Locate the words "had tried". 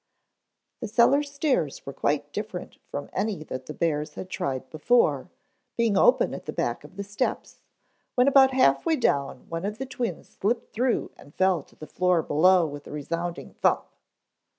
4.15-4.67